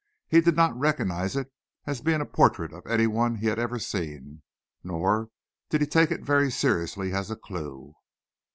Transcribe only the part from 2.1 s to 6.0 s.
a portrait of any one he had ever seen. Nor did he